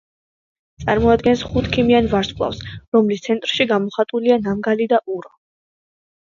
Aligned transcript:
წარმოადგენს 0.83 1.43
ხუთქიმიან 1.49 2.09
ვარსკვლავს, 2.13 2.63
რომლის 2.97 3.21
ცენტრში 3.27 3.69
გამოხატულია 3.73 4.39
ნამგალი 4.49 4.89
და 4.95 5.03
ურო. 5.19 5.33